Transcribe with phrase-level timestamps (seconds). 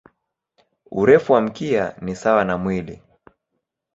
[0.91, 3.01] Urefu wa mkia ni sawa na mwili.